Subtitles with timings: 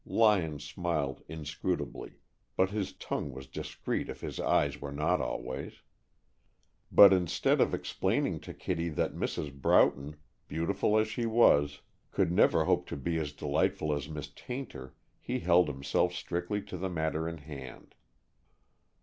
[0.03, 2.13] Lyon smiled inscrutably,
[2.57, 5.83] but his tongue was discreet if his eyes were not always.
[6.91, 9.53] But instead of explaining to Kittie that Mrs.
[9.53, 10.15] Broughton,
[10.47, 15.41] beautiful as she was, could never hope to be as delightful as Miss Tayntor, he
[15.41, 17.93] held himself strictly to the matter in hand.